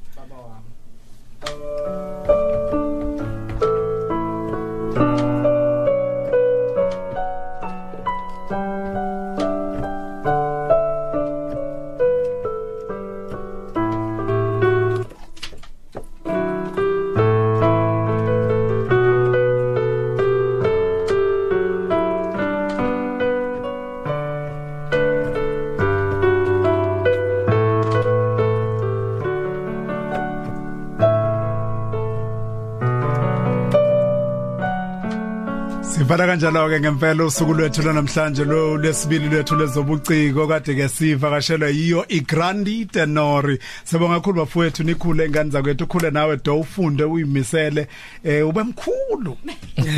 kanjalo 36.39 36.69
ke 36.69 36.81
ngempela 36.81 37.25
usuku 37.25 37.55
lwethu 37.55 37.83
namhlanje 37.83 38.45
lo 38.45 38.77
lesibili 38.77 39.29
lwethu 39.29 39.57
lezobuciko 39.57 40.47
kade 40.47 40.75
ke 40.75 40.89
sivakashelwa 40.89 41.69
yiyo 41.69 42.05
iGrandi 42.09 42.87
Tenori. 42.87 43.59
Sibonga 43.85 44.21
kakhulu 44.21 44.37
bafowethu 44.45 44.85
nikhule 44.85 45.25
engane 45.25 45.51
zakwethu 45.51 45.85
ukhule 45.85 46.11
nawe 46.11 46.37
do 46.37 46.61
ufunde 46.61 47.05
uyimisele 47.05 47.89
eh 48.25 48.49
ube 48.49 48.63
mkhulu. 48.63 49.37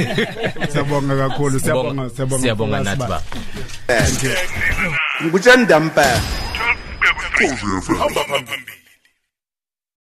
Siyabonga 0.73 1.29
kakhulu 1.29 1.61
siyabonga 1.61 2.11
siyabonga. 2.11 2.43
siyabonga 2.43 2.81
nathi 2.81 3.09
ba 3.09 3.23
ngutshani 5.25 5.67
dampa 5.67 6.03
hamba 7.99 8.25
phambili 8.25 8.70